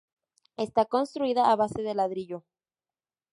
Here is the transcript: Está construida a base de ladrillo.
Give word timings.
Está 0.65 0.83
construida 0.95 1.43
a 1.45 1.53
base 1.61 1.81
de 1.87 1.93
ladrillo. 1.99 2.39